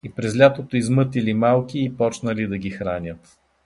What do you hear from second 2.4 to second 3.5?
да ги хранят.